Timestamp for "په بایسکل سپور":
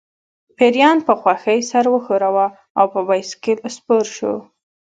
2.93-4.05